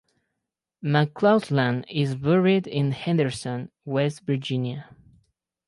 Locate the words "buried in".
2.15-2.91